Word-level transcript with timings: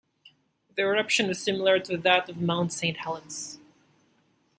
The 0.75 0.81
eruption 0.81 1.27
was 1.27 1.43
similar 1.43 1.77
to 1.81 1.95
that 1.95 2.27
of 2.27 2.41
Mount 2.41 2.73
Saint 2.73 2.97
Helens. 2.97 3.59